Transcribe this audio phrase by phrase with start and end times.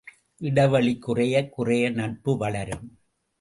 [0.37, 2.97] இடைவெளி குறையக் குறைய நட்பு வளரும்.